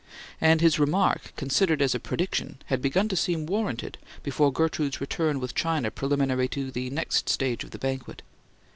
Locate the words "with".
5.39-5.53